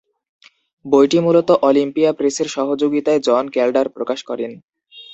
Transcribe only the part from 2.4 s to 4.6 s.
সহযোগিতায় জন ক্যালডার প্রকাশ করেন।